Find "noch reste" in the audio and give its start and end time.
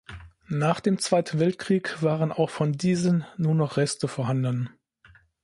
3.53-4.07